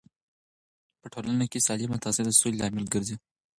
په 1.01 1.07
ټولنه 1.13 1.45
کې 1.51 1.65
سالمه 1.67 1.97
تغذیه 2.03 2.23
د 2.25 2.29
سولې 2.39 2.57
لامل 2.59 2.85
ګرځي. 2.93 3.15